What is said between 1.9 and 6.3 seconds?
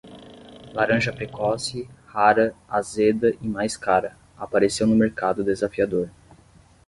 rara, azeda e mais cara, apareceu no mercado desafiador.